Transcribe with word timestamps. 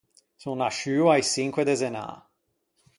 Son 0.41 0.55
nasciuo 0.61 1.07
a-i 1.13 1.23
çinque 1.33 1.63
de 1.67 1.75
zenâ. 1.81 2.05